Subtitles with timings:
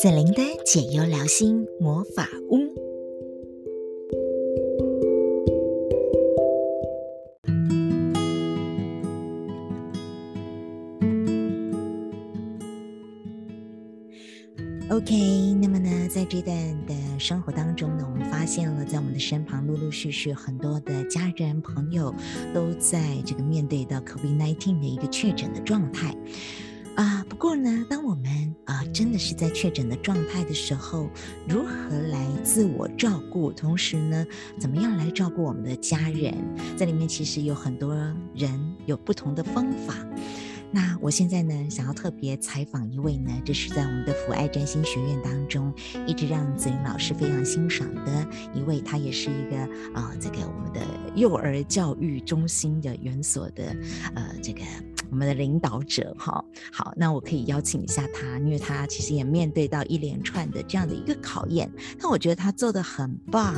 [0.00, 2.56] 子灵的解忧疗心魔法屋。
[14.88, 22.14] OK，那么呢，在这段的生活当中呢，我们发现了在我们的身旁陆陆续续很多的家人朋友
[22.54, 26.14] 都在这个面对到 COVID-19 的一个确诊的状态。
[26.94, 28.54] 啊，不过呢，当我们
[28.92, 31.08] 真的是在确诊的状态的时候，
[31.48, 34.26] 如何来自我照顾，同时呢，
[34.58, 36.34] 怎么样来照顾我们的家人，
[36.76, 37.94] 在里面其实有很多
[38.34, 39.94] 人有不同的方法。
[40.70, 45.72] 那我现在呢，想要特别采访一位呢，这是在我们的福爱占心学院当中，
[46.06, 49.56] 一直让子玲老师非常欣赏的一位，他也是一个
[49.94, 50.80] 啊、这个我们的
[51.14, 53.74] 幼儿教育中心的园所的
[54.14, 54.60] 呃这个。
[55.10, 63.54] 我们的领导者哈，好，那我可以邀请一下他，因为他其实也面对到一连串的这样的一个考验，但我觉得他做得很棒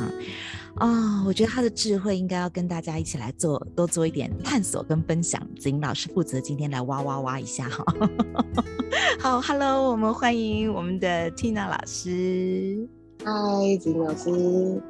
[0.75, 5.45] 啊、我觉得他的智慧应该要跟大家一起来做，多做一点探索跟分享。
[5.59, 7.83] 子英老师负责今天来挖挖挖一下哈。
[9.19, 12.87] 好，Hello，我们欢迎我们的 Tina 老师。
[13.23, 14.81] 嗨，子玲老师，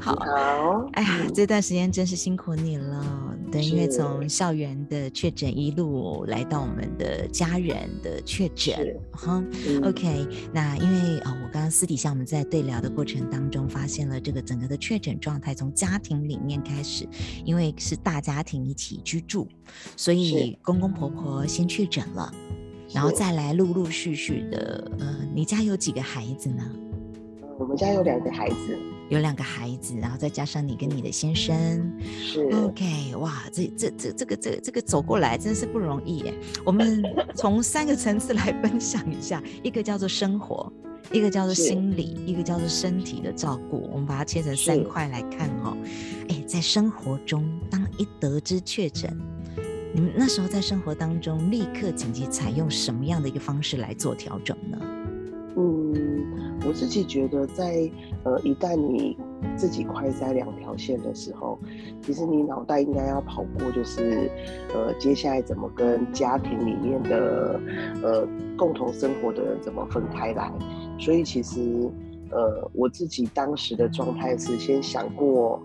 [0.00, 3.36] 好，好，哎呀，这段时间真是辛苦你了。
[3.52, 17.06] 对，因为从校园的确诊一路来到我们的家人的确诊，哈、嗯、，OK，那因为啊、哦，我刚刚私底下我们在对聊的过程当中，发现了这个整个的确诊状态，从家庭里面开始，
[17.44, 19.46] 因为是大家庭一起居住，
[19.96, 22.32] 所以公公婆婆先确诊了，
[22.92, 26.64] 然后再来陆陆续续的，呃，你家有几个孩子呢？
[27.60, 28.78] 我们家有两个孩子，
[29.10, 31.54] 有两个孩子，然后再加上你跟你的先生，
[32.02, 36.34] 是 OK，哇，这这这这个这个、这个走过来真是不容易耶。
[36.64, 37.02] 我们
[37.34, 40.72] 从三个层次来分享一下，一个叫做生活，
[41.12, 43.86] 一个叫做心理，一个叫做身体的照顾。
[43.92, 45.76] 我们把它切成三块来看哈、哦。
[46.30, 49.14] 哎，在生活中，当一得知确诊，
[49.94, 54.78] 你们那时候在生活当中立刻紧急采用什么样的一个方式来做调整呢？
[55.56, 55.99] 嗯，
[56.70, 57.90] 我自己觉得在，
[58.22, 59.18] 呃，一旦你
[59.56, 61.58] 自己快在两条线的时候，
[62.00, 64.30] 其实你脑袋应该要跑过，就是
[64.72, 67.60] 呃，接下来怎么跟家庭里面的
[68.04, 70.48] 呃共同生活的人怎么分开来。
[70.96, 71.90] 所以其实
[72.30, 75.60] 呃，我自己当时的状态是先想过，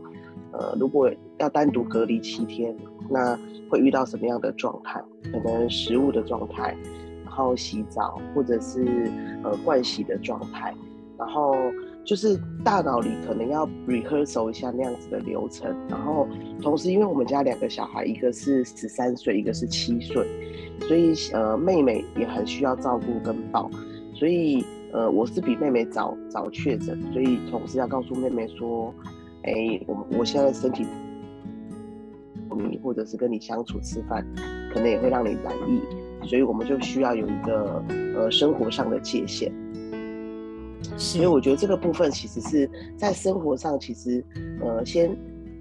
[0.54, 2.76] 呃，如果要单独隔离七天，
[3.12, 3.38] 那
[3.70, 5.00] 会遇到什么样的状态？
[5.32, 6.76] 可能食物的状态。
[7.24, 9.12] 然后洗澡，或者是
[9.44, 10.74] 呃盥洗的状态，
[11.18, 11.56] 然后
[12.04, 15.76] 就是大脑里可能要 rehearsal 一下那样子的流程。
[15.90, 16.28] 然后
[16.62, 20.26] 同时，因为我们家两个小孩，一个是十三岁，一个是七岁，
[20.82, 23.70] 所以呃妹妹也很需要照顾跟抱。
[24.14, 28.94] 所以呃我是比妹妹早早确诊，所以同时要告诉妹妹说，
[29.44, 30.86] 哎，我我现在身体，
[32.70, 34.26] 你或者是跟你相处吃饭，
[34.74, 35.82] 可能也会让你染疫。
[36.28, 37.84] 所以我们就需要有一个
[38.16, 39.52] 呃生活上的界限，
[40.98, 44.24] 所以我觉得这个部分其实是在生活上，其实
[44.62, 45.16] 呃先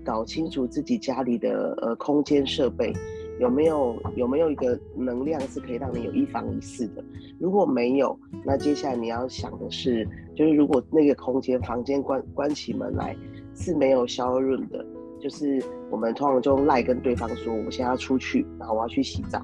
[0.04, 2.92] 搞清楚自己家里的呃空间设备
[3.40, 7.04] 有没有有没有一个能量是可以让你有一房一室的。
[7.38, 13.16] 如果没有，那接下来你要想的是，就是如果那个空间房间关关起门来
[13.54, 14.84] 是没有消润的，
[15.20, 19.42] 就是我们通常就赖跟对方说，我现在要出去，然后我要去洗澡。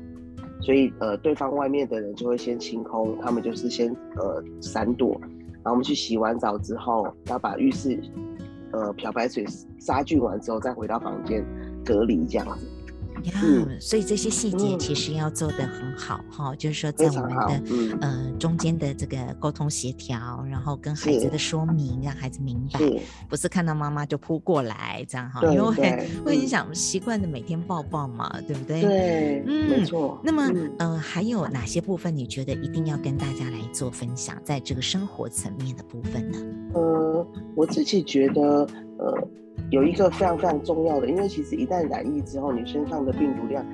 [0.62, 5.18] 所以，呃，对方外面的人就会先清空，他们就是先呃闪躲，
[5.62, 8.00] 然后我们去洗完澡之后，要把浴室
[8.72, 9.44] 呃漂白水
[9.78, 11.44] 杀菌完之后，再回到房间
[11.84, 12.66] 隔离这样子。
[13.24, 22.80] 呀、嗯，所以这些细节其实要做得很好哈、嗯，就是说在我们的、嗯、呃中间的这个沟通协调，然后跟孩子的说明，让孩子明白，
[23.28, 28.80] 不是看到妈妈就扑过来这样哈，因为会影响习惯的每天抱抱嘛，对不对？
[28.82, 30.20] 对，嗯，没错。
[30.24, 36.38] 那么、嗯、呃还有哪些部分你觉得一定要跟大家来做分享，在这个生活层面的部分呢？
[36.74, 37.26] 呃，
[37.56, 38.66] 我自己觉得
[39.00, 39.28] 呃。
[39.70, 43.64] 有一个非常非常重要的，因为其实一旦染疫之后，你身上的病毒量，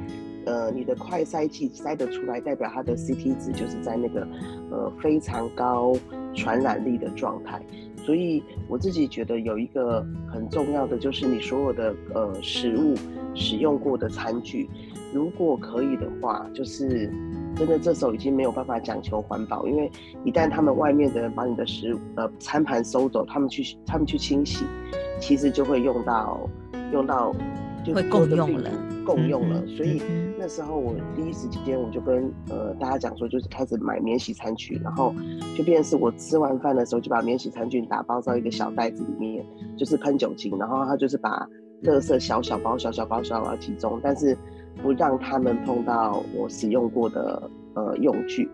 [0.44, 4.28] 呃，你的快筛剂筛得出来，代表它的 CT 值就是在那个
[4.70, 5.94] 呃非常高
[6.34, 7.62] 传染力的状态。
[8.05, 12.94] 所以我自己觉得有一个很重要的，就是你所有的呃食物
[13.34, 14.69] 使用过的餐具，
[15.14, 17.11] 如果可以的话，就是
[17.55, 19.90] 真的这时候已经没有办法讲求环保，因为
[20.25, 24.67] 一旦他们外面的人把你的食物呃餐盘收走，他们去他们去清洗。
[25.20, 26.48] 其实就会用到，
[26.92, 27.34] 用到
[27.84, 28.70] 就会共用了，
[29.04, 29.66] 共用了。
[29.66, 30.00] 所以
[30.38, 35.14] 那时候我第一时间我就跟呃大家讲说，就是开始买免洗餐具，然后
[35.56, 39.44] 就变成是我吃完饭的时候就把免洗餐具打包到一个小袋子里面，
[39.76, 41.48] 就是喷酒精，然后他就是把
[41.84, 44.36] 垃圾小小包、小小包、小小包集中，但是
[44.82, 48.48] 不让他们碰到我使用过的呃用具。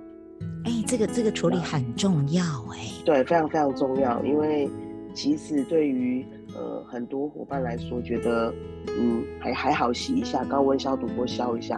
[0.64, 2.42] 哎、欸，这个这个处理很重要
[2.72, 3.04] 哎、欸。
[3.04, 4.68] 对，非常非常重要，因为
[5.14, 8.52] 其实对于呃很多伙伴来说，觉得
[8.98, 11.76] 嗯还还好洗一下，高温消毒锅消一下，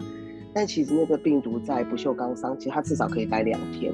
[0.53, 3.93] 但其实那个病毒在不锈钢上，其实它至少可以待两天。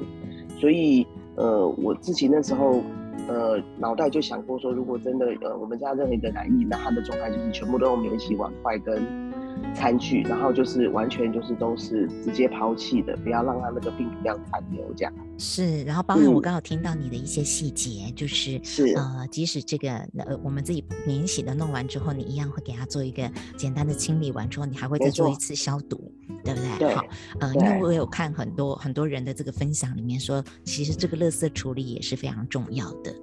[0.57, 1.05] 所以
[1.35, 2.81] 呃我自己那时候
[3.27, 9.30] 呃脑袋就想过说，如果真的呃我们家任何一个染疫，那他的状态就是全部都用免洗碗筷跟。
[9.73, 15.13] 餐具，然后就是完全就是都是直接抛弃的，不要让它那个病毒量残留这样。
[15.37, 18.93] 是，然后包括我刚好听到你的一些细节，嗯、就是是。
[18.93, 26.10] 呃，即使这个呃我们自己免洗的弄完之后，你一样会给它做一个简单的清理完之后，你还会再做一次消毒，
[26.43, 26.77] 对不对？
[26.79, 26.95] 对。
[26.95, 27.05] 好，
[27.39, 33.13] 呃，因为我有看很多很多人的这个分享里面说，其实这个垃圾处理也是非常重要的。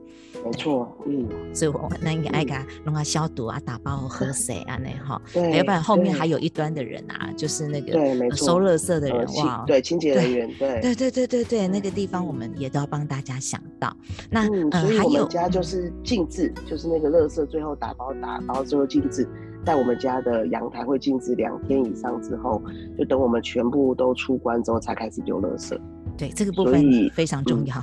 [0.45, 7.93] 没错，嗯，所以我那应该爱给他弄个消毒啊，打包喝水啊那哈， 对，要不然后面还有一端的人啊，就是那个
[8.37, 13.95] 收垃圾的人哇，对，清洁人员，对，对对对对对，那个地方我们也都要帮大家想到。
[14.31, 19.27] 那嗯，所以我们家就是静置，就是那个垃圾最后打包打包之后静置，
[19.69, 22.63] 在我们家的阳台会静置两天以上之后，
[22.97, 25.79] 就等我们全部都出关之后才开始丢垃圾。
[26.17, 26.83] 对，这个部分
[27.13, 27.75] 非常重要。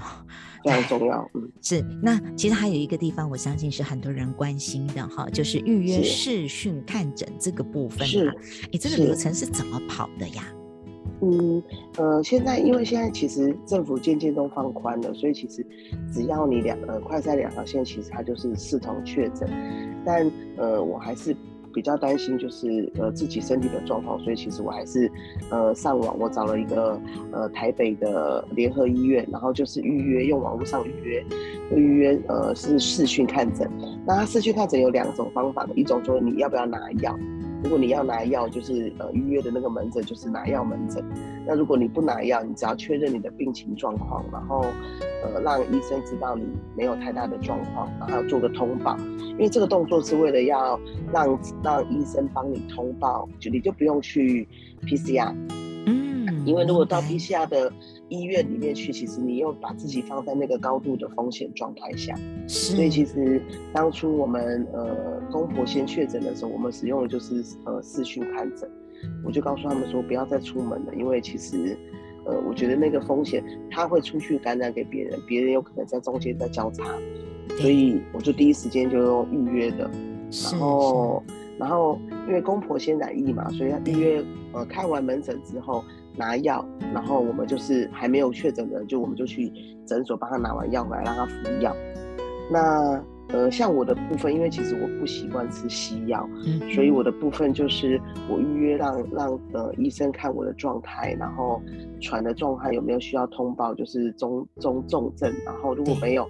[0.64, 1.86] 非常重要，嗯， 是。
[2.02, 8.34] 那其实还有一个地方，我相信是很多人关心的哈，就是预约视讯看诊这个部分啊。
[8.74, 10.42] 哎这个流程是怎么跑的呀？
[11.22, 11.62] 嗯，
[11.98, 15.64] 呃，现在因为现在其实政府渐渐都放宽了，所以其实
[16.12, 19.48] 只要你两呃快筛两条线，其实它就是视同确诊。
[20.04, 20.28] 但
[20.58, 21.38] 呃，我还是。
[21.75, 25.12] 比较担心就是呃自己身体的状况，所以其实我还是
[25.50, 27.00] 呃上网，我找了一个
[27.33, 31.24] 呃台北的联合医院，然后就是预约用网络上预约，
[31.75, 33.69] 预约呃是视讯看诊。
[34.07, 37.13] 那他视讯看诊有两种方法，一种说你要不要拿药。
[37.63, 41.04] 如果你要拿药，就是呃预约的那个门诊就是拿药门诊。
[41.48, 44.66] 那如果你不拿药，你只要确认你的病情状况，然后
[45.24, 46.44] 呃让医生知道你
[46.75, 48.96] 没有太大的状况，然后做个通报。
[49.19, 50.80] 因为这个动作是为了要
[51.12, 54.48] 让让医生帮你通报，就你就不用去
[54.84, 55.34] PCR。
[55.88, 57.72] 嗯，因为如果到 PCR 的。
[58.10, 62.16] 医院里面去，其实你又把自己放在那个高度的风险状态下，
[62.48, 63.42] 所以其实
[63.74, 68.69] 当初我们呃公婆先确诊的时候，我们使用的就是呃视讯看诊，
[69.25, 71.75] 我就告诉他们说不要再出门了，因为其实
[72.25, 76.84] 呃我觉得那个风险他会出去感染给别人，别人有可能在中间在交叉，
[77.58, 79.90] 所以我就第一时间就用预约的，
[80.51, 81.24] 然后
[81.58, 84.24] 然后因为公婆先染疫嘛，所以他预约
[84.54, 85.84] 呃开完门诊之后。
[86.18, 89.52] 拿药，然后我们就是还没有确诊的人，就我们就去
[89.86, 91.76] 诊所帮他拿完药回来，让他服药。
[92.52, 101.60] 那呃，像我的部分，因为其实我不习惯吃西药，嗯，所以我的部分就是我预约让让呃医生看我的状态，然后
[102.00, 106.28] 喘的状态有没有需要通报，就是中中重症，然后如果没有，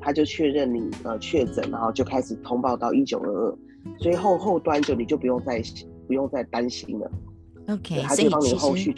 [0.00, 3.58] 他就确认你呃确诊，然后就开始通报到一九二二，
[3.98, 5.62] 所以后后端就你就不用再
[6.06, 7.10] 不用再担心了。
[7.68, 8.94] OK，所以其实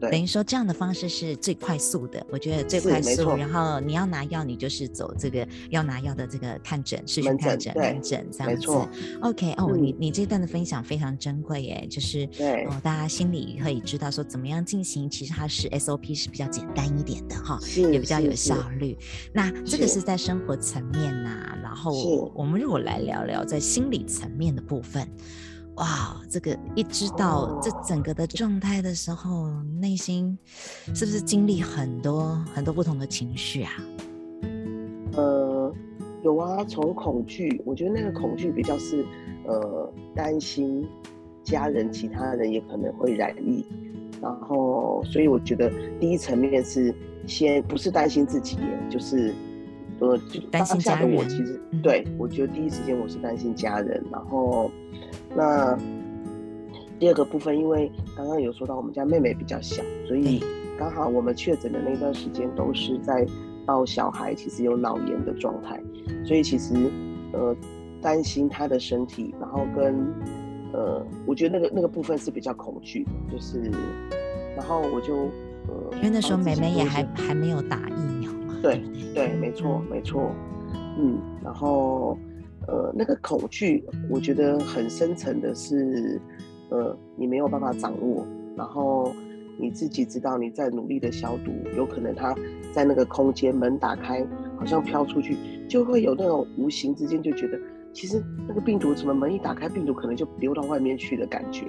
[0.00, 3.36] 等于说这样的方式是最快速的，我觉得最快速。
[3.36, 8.66] 然后你要拿药，你就是走这个要拿药的这个看诊、视讯看诊、门诊这样子。
[9.20, 18.96] OK，哦，嗯、你你这段的分享非常珍贵耶，就是对哦，大家心里可以知道说怎么样进行，其实它是 SOP 是比较简单一点的哈，也比较有效率。
[19.30, 25.06] 那这个是在生活层面呐、啊，然后我们如果来聊聊在心理层面的部分。
[25.76, 30.38] 哇，这个一知道这整个的状态的时候，内心
[30.94, 33.72] 是不是经历很多很多不同的情绪啊？
[35.16, 35.70] 呃，
[36.22, 39.04] 有啊，从恐惧，我觉得那个恐惧比较是
[39.44, 40.86] 呃担心
[41.44, 43.66] 家人其他人也可能会染疫，
[44.22, 46.94] 然后所以我觉得第一层面是
[47.26, 48.56] 先不是担心自己，
[48.88, 49.34] 就是
[50.00, 51.14] 呃就担心家人。
[51.14, 54.70] 我其实、嗯、对我觉得第一时间我是担心家人，然后。
[55.36, 55.78] 那
[56.98, 60.42] 第二个部分，因为刚刚有说到我们家妹妹比较小，所以
[60.78, 63.26] 刚好我们确诊的那段时间都是在
[63.66, 65.78] 抱小孩，其实有脑炎的状态，
[66.24, 66.74] 所以其实
[67.34, 67.54] 呃
[68.00, 70.10] 担心她的身体，然后跟
[70.72, 73.70] 呃我觉得那个那个部分是比较恐惧的，就是
[74.56, 75.14] 然后我就
[75.68, 78.80] 呃因为那时候妹妹也还还没有打疫苗嘛，对
[79.14, 80.30] 对，没错没错，
[80.98, 82.16] 嗯，然后。
[82.68, 86.20] 呃，那个恐惧，我觉得很深层的是，
[86.70, 89.12] 呃，你没有办法掌握，然后
[89.58, 92.34] 你自己知道你在努力的消毒，有可能它
[92.72, 94.26] 在那个空间门打开，
[94.58, 95.36] 好像飘出去，
[95.68, 97.58] 就会有那种无形之间就觉得。
[97.92, 101.64] 其实那个病毒怎么门一打开，病毒可能就流到外面去的感觉，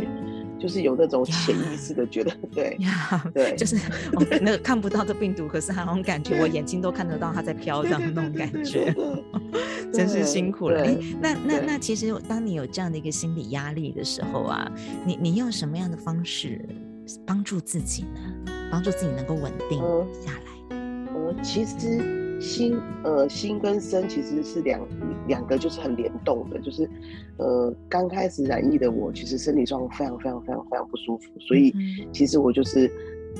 [0.59, 3.77] 就是有那种潜意识的觉得，对呀，对，就是
[4.11, 8.93] 我那个 看不到的病毒，可是那种感觉，我眼睛都看得到它在飘的那种感觉，
[9.93, 10.83] 真是辛苦了。
[10.83, 14.71] 哎，那那那其实当你有这样的一个心理压力的时候啊，
[15.05, 16.59] 你你用什么样的方式
[17.25, 18.51] 帮助自己呢？
[18.71, 19.79] 帮助自己能够稳定
[20.25, 20.77] 下来？
[21.13, 22.17] 呃，其实。
[22.39, 24.79] 心呃，心跟身其实是两
[25.27, 26.59] 两个，就是很联动的。
[26.59, 26.87] 就是
[27.37, 31.73] 呃，刚开始染疫的我，其实身体状况非常非常非常非常不舒服，所以
[32.13, 32.91] 其实我就是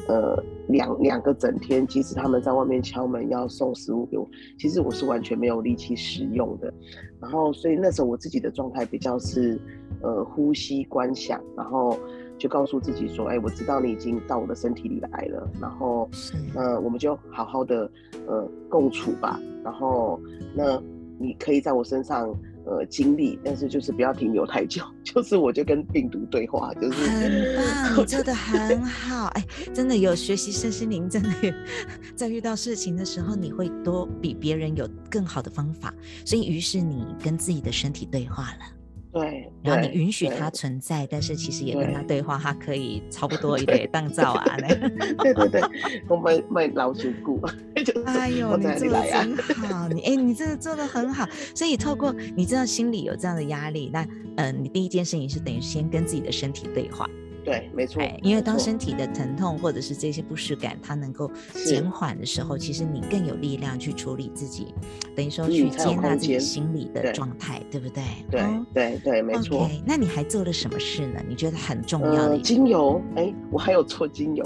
[0.08, 4.28] 呃两两个整天，即使他们在外面敲门要送食物给我，
[4.58, 6.74] 其实我是完全没有力气使用的。
[7.20, 9.60] 然后，所以那时候我自己的状态比较是
[10.02, 11.98] 呃呼吸观想，然后。
[12.40, 16.08] 就告诉自己说，哎、欸，我知道你已经到我的身体里来了，然后，
[16.54, 17.90] 呃，我们就好好的
[18.28, 19.40] 呃共处吧。
[19.64, 20.20] 然后，
[20.54, 20.80] 那
[21.18, 22.32] 你可以在我身上
[22.68, 24.84] 呃经历，但是就是不要停留太久。
[25.04, 29.26] 就是我就跟病毒对话，就是很棒，你做的很好。
[29.28, 31.54] 哎、欸，真的有学习身心灵，真的有
[32.16, 35.94] 在遇到事情的时候，你会多比别人有更好的方法。
[36.26, 38.77] 所以，于是你跟自己的身体对话了。
[39.12, 44.58] 对，然后你允许它存在，但是其实也跟它对话，它可以差不多一点当造啊。
[44.58, 45.62] 对对对，
[46.08, 47.42] 我们卖老鼠骨。
[48.06, 51.28] 哎呦，你做的真好，你哎，你真的做的很好。
[51.56, 57.10] 所以透过你知道心里有这样的压力，那嗯，你第一件事情是等于先跟自己的身体对话。
[57.48, 58.04] 对，没错。
[58.22, 61.32] 因为当身体的疼痛或者是这些不适感，它能够
[61.66, 64.76] 减缓的时候，其实你更有力量去处理自己，
[65.16, 68.04] 等于说去接纳自己心理的状态，对不对？
[68.30, 69.60] 对对对，没错。
[69.64, 71.22] OK，那你还做了什么事呢？
[71.26, 73.02] 你觉得很重要的精油？
[73.16, 74.46] 哎，我还有做精油，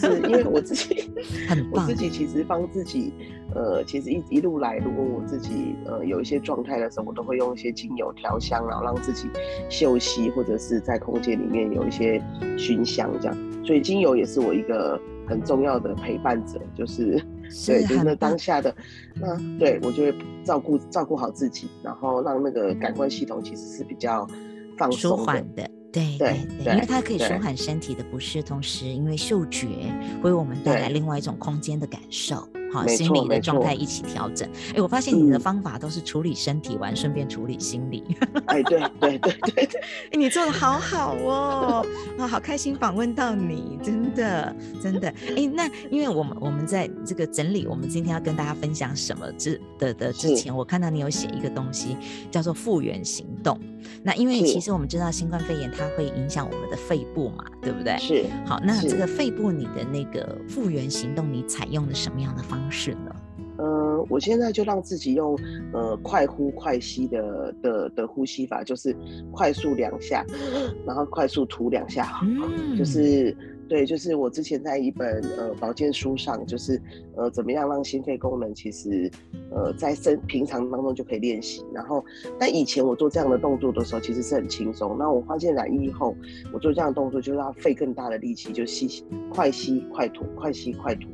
[0.00, 1.12] 就是因为我自己
[1.46, 3.12] 很棒，我自己其实帮自己，
[3.54, 9.28] 呃，其实一一路来，如果我自己呃有一些状态的时候，我都会用一些精油调香，然后让自己
[9.68, 12.18] 休息，或者是在空间里面有一些。
[12.58, 17.18] 熏香这样，所以精油也是我一个很重要的陪伴者，就是，
[17.48, 18.74] 是对，就是那当下的，
[19.14, 24.26] 那对我就会照顾照顾好自己，然后让那个感官系统其实是比较
[24.76, 25.68] 放松舒缓的。
[25.92, 29.66] 对对对，因为它可以舒缓身体的不适，同时因为嗅觉
[30.22, 32.46] 会为我们带来另外一种空间的感受。
[32.72, 34.48] 好，心理的状态一起调整。
[34.48, 38.04] 哎、欸，我发现你的方法都是处理身体完，顺、嗯、便处理心理。
[38.46, 39.80] 哎，对对对对对，
[40.12, 41.86] 哎，你做的好好哦，
[42.18, 45.08] 啊，好开心访问到你，真的真的。
[45.08, 51.96] 哎、欸，那因为我们我们在这个整理，我们今天要跟大家分享什么之的的之前，我看到你有写一个东西，
[52.30, 53.58] 叫做复原行动。
[54.02, 57.96] 那因为其实我们知道新冠肺炎它会影响我们的肺部嘛，对不对？
[57.98, 58.24] 是。
[58.46, 62.92] 好，那这个肺部你的那个复原行动，你采用了什么样的方式？
[62.92, 63.14] 呢，
[63.58, 65.38] 呃，我现在就让自己用
[65.72, 68.96] 呃快呼快吸的的的呼吸法，就是
[69.30, 70.24] 快速两下，
[70.86, 73.36] 然后快速吐两下，嗯、就是
[73.70, 76.82] 对，就是我之前在一本呃保健书上，就是
[77.14, 79.08] 呃怎么样让心肺功能其实
[79.52, 82.04] 呃在生平常当中就可以练习，然后
[82.36, 86.16] 但以前我做这样的动作的时候其实是很轻松，那我发现染疫后，
[86.52, 91.08] 我做这样的动作就是要费更大的力气，就吸快吸快吐，快吸快吐。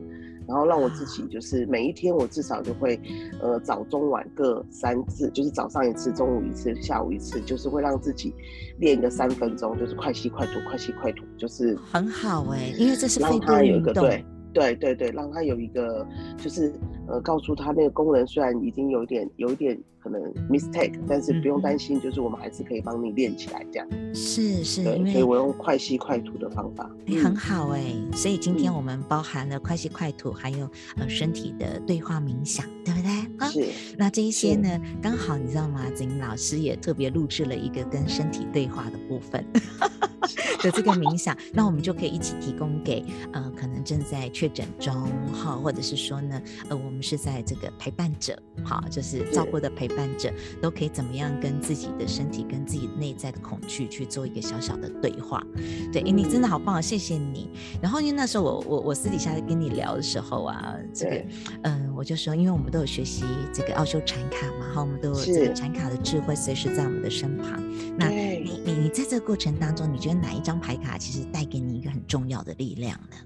[0.46, 3.00] 然后让我自己就是每一天，我至少就会，
[3.40, 8.34] 呃，早中晚各三次，就是早上一次，中午一次，下午一次，就是会让自己
[8.78, 14.24] 练个三分钟，就是快吸快吐，快吸快吐，就是很好哎，因为这是让他有一个对
[14.56, 16.06] 对对对，让他有一个
[16.38, 16.72] 就是
[17.06, 19.78] 呃，告诉他那个功能虽然已经有一点有一点。
[19.98, 23.88] 可能 mistake，但是不用担心，就是我们还是可以帮你练起来这样。
[24.14, 28.16] 是是，对，所以我用快吸快吐的方法，欸、很好哎、欸。
[28.16, 33.10] 所以今天我们包含了快吸快吐，还有呃身体的对话冥想，对不对？
[33.38, 33.66] 啊，是。
[33.98, 35.90] 那这一些呢，刚好你知道吗？
[35.92, 39.44] 子英老师也特别录制了一个跟身体对话的部分
[40.62, 44.94] 的这个冥想，那我们就可以一起提供给呃可能正在确诊中
[45.32, 50.06] 哈，或者是说呢呃我们是在这个陪伴者，哈，就是照顾的陪伴。
[50.16, 55.44] 者都可以怎么样跟自己的身体、跟自己内在的恐惧去做一个小小的对话？
[55.92, 57.50] 对，欸、你真的好棒，谢谢你。
[57.82, 61.24] 然后因为那时候我我我私底下跟你聊的时候啊，这个
[61.64, 67.62] 嗯，我就说，因为我们都有学习这个奥修禅卡嘛，哈我们都有这个禅卡的智慧随时在我们的身旁。
[67.98, 73.16] 那你你你在这个过程当中，你觉得哪一张牌卡其实带给你一个很重要的力量呢？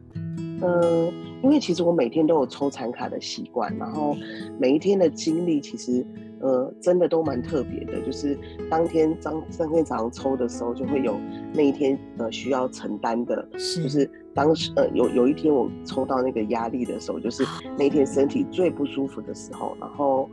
[0.63, 4.17] 嗯，因为其实我每天都有抽残卡的习惯，然后
[4.59, 6.07] 每一天的经历其实。
[6.43, 8.35] 呃，真的都蛮特别的，就是
[8.71, 11.21] 当天当当天早上抽的时候，就会有
[11.53, 17.45] 那一天呃需要承担的，是就是当时呃有有一天我抽到那个压力的时候，就是
[17.77, 20.31] 那一天身体最不舒服的时候，然后。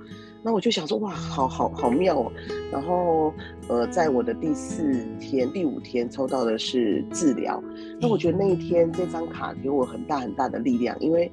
[0.47, 2.31] 那我就想说，哇，好好好妙哦！
[2.71, 3.33] 然后，
[3.67, 7.61] 呃，在我的第四天、第五天抽到的是治疗。
[7.99, 11.29] 那我觉得那一天这张卡给我很大很大的力量，因为，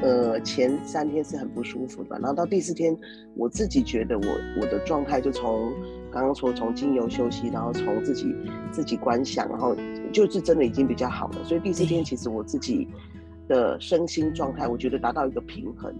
[0.00, 2.96] 呃，前三天是很不舒服的，然后到第四天，
[3.36, 4.24] 我自己觉得我
[4.58, 5.70] 我的状态就从
[6.10, 8.34] 刚刚说从精油休息，然后从自己
[8.72, 9.76] 自己观想，然后
[10.10, 11.44] 就是真的已经比较好了。
[11.44, 12.88] 所以第四天其实我自己
[13.46, 15.94] 的身心状态，我觉得达到一个平衡。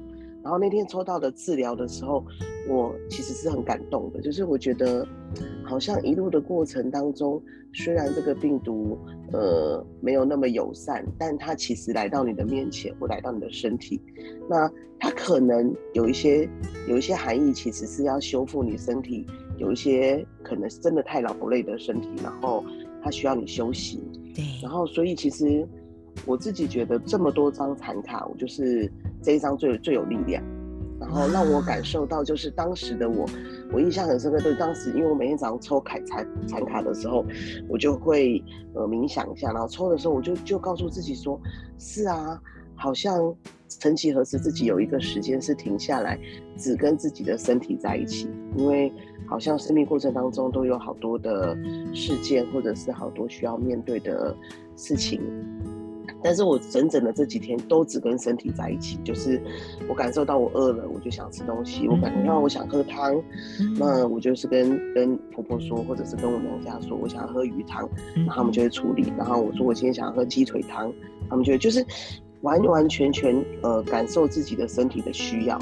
[0.44, 2.22] 然后那天抽到的治疗的时候，
[2.68, 4.20] 我其实是很感动的。
[4.20, 5.04] 就是我觉得，
[5.64, 8.98] 好像一路的过程当中，虽然这个病毒
[9.32, 13.98] 呃没有那么友善，但它其实来到你的面前，或来到你的身体，
[14.46, 16.46] 那它可能有一些
[16.88, 22.62] 有一些含义，其实是要修复你身体有一些可能是真的太劳累的身体，然后
[23.02, 23.98] 它需要你休息。
[24.34, 24.44] 对。
[24.62, 25.66] 然后所以其实。
[26.26, 28.88] 我自己觉得这么多张残卡，我就是
[29.24, 30.42] 这一张最最有力量，
[31.00, 33.24] 然后让我感受到就是当时的我，
[33.72, 34.38] 我印象很深刻。
[34.38, 37.24] 对，当时因为我每天早上抽卡残残卡的时候，
[37.66, 41.40] 我就会呃冥想一下，然后抽的时候我就就告诉自己说，
[41.78, 42.38] 是啊，
[42.74, 43.34] 好像
[43.66, 46.18] 曾几何时自己有一个时间是停下来，
[46.58, 48.92] 只跟自己的身体在一起，因为
[49.26, 51.56] 好像生命过程当中都有好多的
[51.94, 54.36] 事件，或者是好多需要面对的
[54.76, 55.20] 事情。
[56.24, 59.38] 但是我整整的这几天都只跟身体在一起，就是
[59.86, 63.22] 我感受到我饿了，我就想吃东西；我感觉到我想喝汤，
[63.78, 69.12] 那我就是跟跟婆婆说，或者是跟我娘家说，我想要喝鱼汤，然后他们就会处理。
[69.18, 70.90] 然后我说我今天想要喝鸡腿汤，
[71.28, 71.84] 他们就会就是
[72.40, 75.58] 完完全全呃感受自己的身体的需要，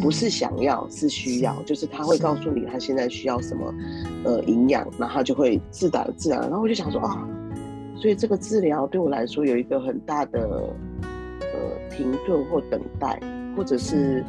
[0.00, 3.74] 不是想要，是需要，就是他会告诉你他现在需要什么
[4.24, 6.40] 呃营养，然后他就会自然自然。
[6.40, 7.28] 然后我就想说啊。
[8.00, 10.40] 所以这个治疗对我来说有一个很大的
[11.40, 13.20] 呃停顿或等待，
[13.56, 14.24] 或者是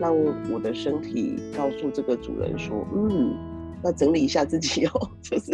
[0.00, 0.16] 让
[0.50, 3.36] 我的身体告诉这个主人说，嗯，
[3.82, 5.52] 那整理一下自己哦， 就是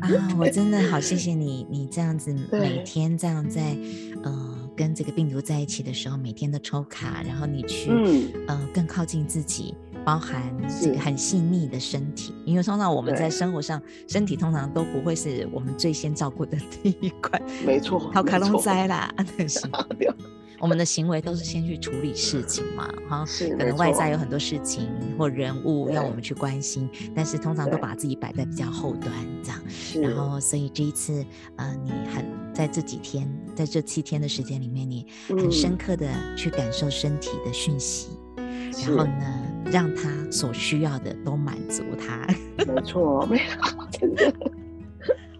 [0.00, 3.76] 啊，我真的好谢谢你，你这样子每天这样在
[4.24, 9.74] 呃跟这个病毒在一起的时候，每天都抽卡，然后你去嗯、呃、更靠近自己。
[10.04, 10.40] 包含
[10.80, 17.42] 这个很细腻的身体，因为通常我们在生活上，身体通常都不会是我们最先照顾的 第一块。
[17.66, 19.12] 没错，好卡弄灾啦，
[20.58, 23.24] 我们的行为都是先去处理事情嘛，哈，
[23.58, 24.88] 可能外在有很多事情
[25.18, 29.62] 或人物要我们去关心，但是通常都把自己摆在比较后端这样。
[30.02, 31.24] 然后，所以这一次，
[31.56, 42.26] 呃，你很在这几天，在这七天的时间里面，你很深刻的去感受身体的讯息，然后呢，让他所需要的都满足他。
[42.66, 44.32] 没错，没错真的。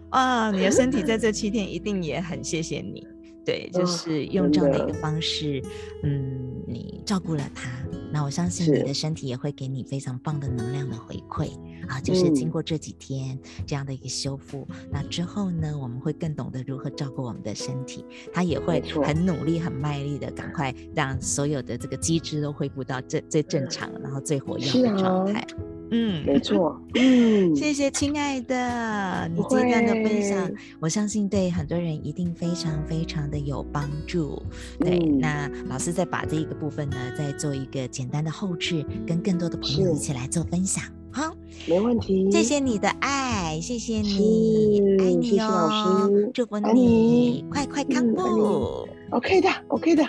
[0.09, 3.05] 啊，你的身体在这七天一定也很谢谢你。
[3.47, 4.97] 对，就是用这样的一个。
[4.97, 5.63] 方式，
[6.03, 7.69] 嗯，你照顾了他，
[8.11, 11.49] 那我相信你的身体也会给你非常棒的能量的回馈。
[11.87, 12.01] 啊。
[12.01, 25.47] 就是经过这几天这样的一个修复，嗯，那之后呢，我们会更懂得如何照顾我们的身体，他也会很努力、很卖力的赶快让所有的这个机制都恢复到最最正常，然后最活跃的状态。
[25.91, 26.79] 嗯，没错。
[26.95, 34.41] 嗯，谢谢亲爱的，你这段的分享，我相信对很多人一定非常非常的有帮助。
[34.79, 40.83] 对，嗯、那老师再把这一个部分呢，再做一个简单的后置，跟更多的朋友一起来做分享。
[41.11, 41.33] 好，
[41.67, 42.29] 没问题。
[42.31, 48.87] 谢谢你的爱，谢谢你，爱你哦，谢谢老师，祝福你，你快快康复。
[48.87, 50.03] 嗯、OK 的，OK 的，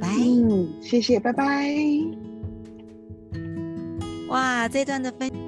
[0.00, 0.08] 拜。
[0.18, 2.25] 嗯，谢谢，拜拜。
[4.28, 5.45] 哇，这段的分。